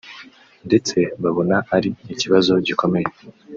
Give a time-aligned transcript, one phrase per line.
[0.67, 3.09] ndetse babona ari ikibazo gikomeye